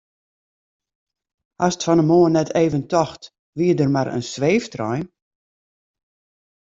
Hast 1.63 1.81
fan 1.85 2.01
'e 2.01 2.05
moarn 2.11 2.35
net 2.37 2.49
even 2.63 2.83
tocht 2.91 3.23
wie 3.57 3.71
der 3.79 3.89
mar 3.95 4.09
in 4.17 4.23
sweeftrein? 4.33 5.05